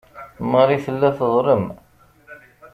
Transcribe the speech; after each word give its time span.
Marie 0.51 0.83
tella 0.85 1.09
teḍlem. 1.17 1.65